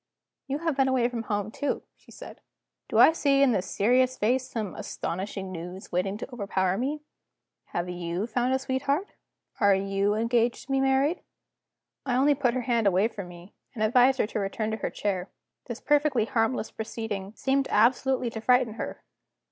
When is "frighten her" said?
18.41-19.03